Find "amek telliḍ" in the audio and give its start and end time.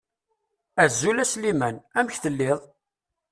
1.97-2.59